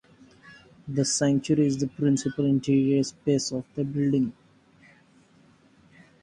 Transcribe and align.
The 0.87 1.05
sanctuary 1.05 1.67
is 1.67 1.77
the 1.77 1.85
principal 1.87 2.43
interior 2.47 3.03
space 3.03 3.51
of 3.51 3.65
the 3.75 3.83
building. 3.83 4.33